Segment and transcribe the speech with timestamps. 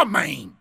[0.00, 0.52] homem!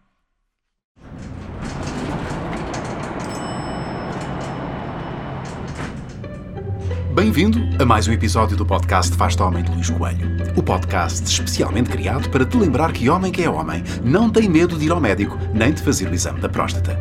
[7.13, 10.37] Bem-vindo a mais um episódio do podcast Faz-te Homem de Luís Coelho.
[10.55, 14.77] O podcast especialmente criado para te lembrar que homem que é homem não tem medo
[14.77, 16.97] de ir ao médico nem de fazer o exame da próstata.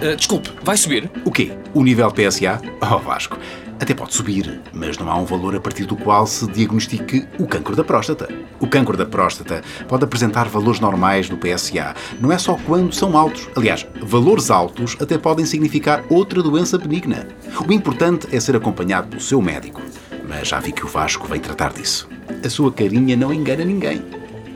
[0.00, 1.10] Uh, desculpe, vai subir?
[1.24, 1.52] O quê?
[1.74, 2.62] O nível PSA?
[2.80, 3.38] Oh, Vasco,
[3.82, 7.48] até pode subir, mas não há um valor a partir do qual se diagnostique o
[7.48, 8.28] cancro da próstata.
[8.60, 13.18] O cancro da próstata pode apresentar valores normais no PSA, não é só quando são
[13.18, 13.48] altos.
[13.56, 17.26] Aliás, valores altos até podem significar outra doença benigna.
[17.66, 19.82] O importante é ser acompanhado pelo seu médico.
[20.28, 22.08] Mas já vi que o Vasco vem tratar disso.
[22.44, 24.00] A sua carinha não engana ninguém.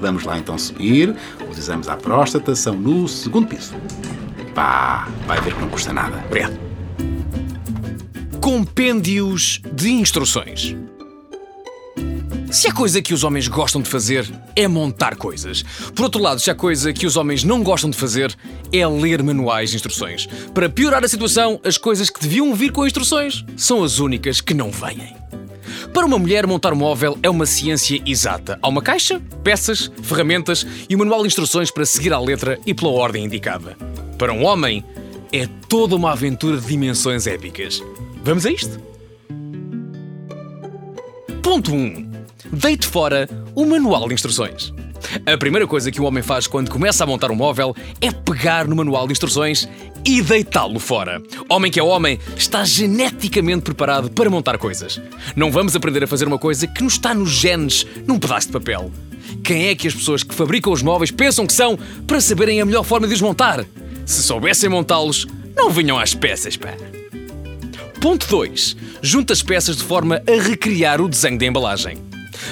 [0.00, 1.16] Vamos lá então subir.
[1.50, 3.74] Os exames à próstata são no segundo piso.
[4.54, 6.22] Pá, vai ver que não custa nada.
[6.26, 6.65] Obrigado.
[8.46, 10.76] Compêndios de instruções.
[12.48, 15.64] Se a coisa que os homens gostam de fazer é montar coisas.
[15.92, 18.32] Por outro lado, se a coisa que os homens não gostam de fazer
[18.72, 20.28] é ler manuais de instruções.
[20.54, 24.54] Para piorar a situação, as coisas que deviam vir com instruções são as únicas que
[24.54, 25.16] não vêm.
[25.92, 28.60] Para uma mulher, montar um móvel é uma ciência exata.
[28.62, 32.72] Há uma caixa, peças, ferramentas e um manual de instruções para seguir à letra e
[32.72, 33.76] pela ordem indicada.
[34.16, 34.84] Para um homem,
[35.32, 37.82] é toda uma aventura de dimensões épicas.
[38.26, 38.80] Vamos a isto?
[41.44, 42.10] Ponto 1.
[42.50, 44.74] Deite fora o manual de instruções.
[45.24, 48.66] A primeira coisa que o homem faz quando começa a montar um móvel é pegar
[48.66, 49.68] no manual de instruções
[50.04, 51.22] e deitá-lo fora.
[51.48, 55.00] Homem que é homem está geneticamente preparado para montar coisas.
[55.36, 58.54] Não vamos aprender a fazer uma coisa que nos está nos genes num pedaço de
[58.54, 58.90] papel.
[59.44, 62.66] Quem é que as pessoas que fabricam os móveis pensam que são para saberem a
[62.66, 63.64] melhor forma de os montar?
[64.04, 66.74] Se soubessem montá-los, não vinham às peças, pá.
[68.06, 68.76] Ponto 2.
[69.02, 71.98] Junta as peças de forma a recriar o desenho da embalagem.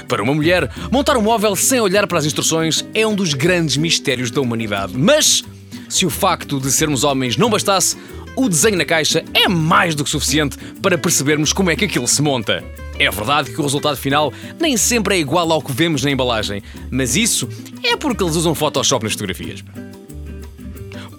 [0.08, 3.76] Para uma mulher, montar um móvel sem olhar para as instruções é um dos grandes
[3.76, 4.94] mistérios da humanidade.
[4.98, 5.44] Mas,
[5.88, 7.96] se o facto de sermos homens não bastasse,
[8.34, 12.08] o desenho na caixa é mais do que suficiente para percebermos como é que aquilo
[12.08, 12.64] se monta.
[12.98, 16.64] É verdade que o resultado final nem sempre é igual ao que vemos na embalagem,
[16.90, 17.48] mas isso
[17.80, 19.62] é porque eles usam Photoshop nas fotografias.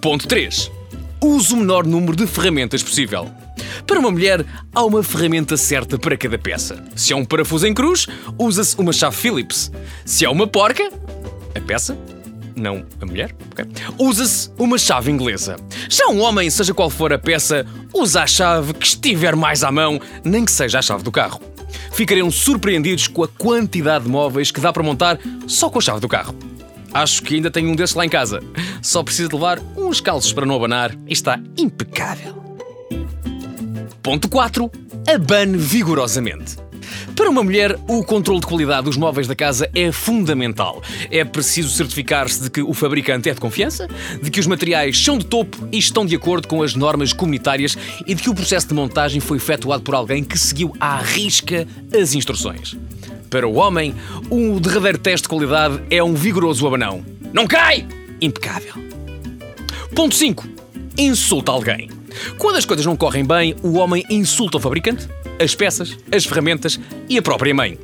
[0.01, 0.69] Ponto 3.
[1.23, 3.31] Use o menor número de ferramentas possível.
[3.85, 6.83] Para uma mulher, há uma ferramenta certa para cada peça.
[6.95, 8.07] Se é um parafuso em cruz,
[8.37, 9.71] usa-se uma chave Phillips.
[10.03, 10.89] Se é uma porca,
[11.55, 11.95] a peça,
[12.55, 13.65] não a mulher, okay.
[13.99, 15.57] usa-se uma chave inglesa.
[15.87, 19.71] Já um homem, seja qual for a peça, usa a chave que estiver mais à
[19.71, 21.39] mão, nem que seja a chave do carro.
[21.91, 25.99] Ficariam surpreendidos com a quantidade de móveis que dá para montar só com a chave
[25.99, 26.35] do carro.
[26.93, 28.41] Acho que ainda tenho um desses lá em casa.
[28.81, 32.44] Só preciso levar uns calços para não abanar e está impecável.
[34.05, 34.71] Ponto 4.
[35.07, 36.57] Abane vigorosamente.
[37.15, 40.83] Para uma mulher, o controle de qualidade dos móveis da casa é fundamental.
[41.09, 43.87] É preciso certificar-se de que o fabricante é de confiança,
[44.21, 47.75] de que os materiais são de topo e estão de acordo com as normas comunitárias
[48.05, 51.67] e de que o processo de montagem foi efetuado por alguém que seguiu à risca
[51.91, 52.77] as instruções.
[53.31, 53.95] Para o homem,
[54.29, 57.03] o derradeiro teste de qualidade é um vigoroso abanão.
[57.33, 57.87] Não cai!
[58.21, 58.75] Impecável.
[59.95, 60.47] Ponto 5.
[60.95, 61.89] Insulta alguém.
[62.37, 65.07] Quando as coisas não correm bem, o homem insulta o fabricante,
[65.39, 67.77] as peças, as ferramentas e a própria mãe.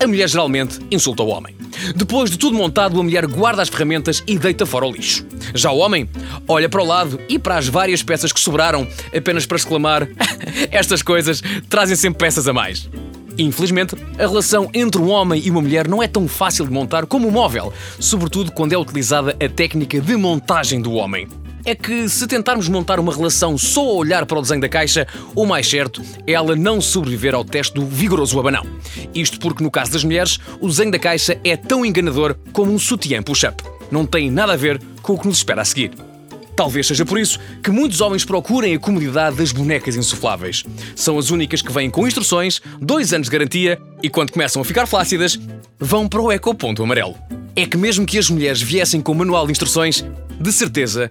[0.00, 1.56] A mulher geralmente insulta o homem.
[1.96, 5.26] Depois de tudo montado, a mulher guarda as ferramentas e deita fora o lixo.
[5.54, 6.08] Já o homem
[6.46, 10.08] olha para o lado e para as várias peças que sobraram, apenas para exclamar:
[10.70, 12.88] Estas coisas trazem sempre peças a mais.
[13.36, 17.06] Infelizmente, a relação entre um homem e uma mulher não é tão fácil de montar
[17.06, 21.28] como um móvel, sobretudo quando é utilizada a técnica de montagem do homem.
[21.68, 25.06] É que se tentarmos montar uma relação só a olhar para o desenho da caixa,
[25.34, 28.64] o mais certo é ela não sobreviver ao teste do vigoroso abanão.
[29.14, 32.78] Isto porque, no caso das mulheres, o desenho da caixa é tão enganador como um
[32.78, 33.62] sutiã push-up.
[33.90, 35.90] Não tem nada a ver com o que nos espera a seguir.
[36.56, 40.64] Talvez seja por isso que muitos homens procurem a comodidade das bonecas insufláveis.
[40.96, 44.64] São as únicas que vêm com instruções, dois anos de garantia e, quando começam a
[44.64, 45.38] ficar flácidas,
[45.78, 47.14] vão para o ecoponto amarelo.
[47.54, 50.02] É que, mesmo que as mulheres viessem com o manual de instruções,
[50.40, 51.10] de certeza